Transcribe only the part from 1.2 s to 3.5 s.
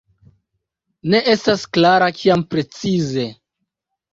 estas klara kiam precize.